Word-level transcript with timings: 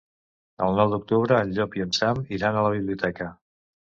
El 0.67 0.77
nou 0.79 0.93
d'octubre 0.93 1.41
en 1.41 1.51
Llop 1.57 1.77
i 1.79 1.85
en 1.85 1.93
Sam 1.99 2.23
iran 2.37 2.57
a 2.57 2.63
la 2.69 2.71
biblioteca. 2.79 3.29